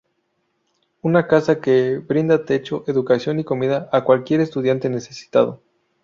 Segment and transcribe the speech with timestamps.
[1.03, 5.61] Una casa que brindaba techo, educación y comida a cualquier estudiante necesitado.